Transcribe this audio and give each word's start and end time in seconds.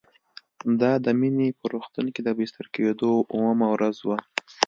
دا 0.81 0.91
د 1.05 1.07
مينې 1.19 1.47
په 1.59 1.65
روغتون 1.73 2.05
کې 2.13 2.21
د 2.23 2.29
بستر 2.37 2.65
کېدو 2.75 3.11
اوومه 3.33 3.67
ورځ 3.73 3.97
وه 4.07 4.17